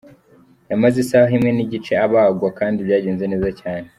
[0.69, 3.87] Yamaze isaha imwe nigice abagwa kandi byagenze neza cyane.